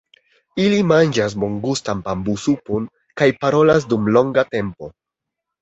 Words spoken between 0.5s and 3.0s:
Ili manĝas bongustan bambusupon